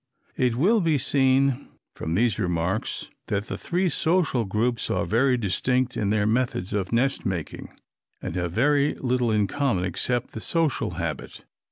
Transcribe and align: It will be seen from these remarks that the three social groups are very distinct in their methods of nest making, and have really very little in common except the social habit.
It 0.35 0.55
will 0.55 0.81
be 0.81 0.97
seen 0.97 1.69
from 1.93 2.15
these 2.15 2.39
remarks 2.39 3.07
that 3.27 3.45
the 3.45 3.55
three 3.55 3.87
social 3.87 4.45
groups 4.45 4.89
are 4.89 5.05
very 5.05 5.37
distinct 5.37 5.95
in 5.95 6.09
their 6.09 6.25
methods 6.25 6.73
of 6.73 6.91
nest 6.91 7.23
making, 7.23 7.69
and 8.19 8.35
have 8.35 8.57
really 8.57 8.93
very 8.95 8.95
little 8.95 9.29
in 9.29 9.45
common 9.45 9.85
except 9.85 10.31
the 10.31 10.41
social 10.41 10.95
habit. 10.95 11.43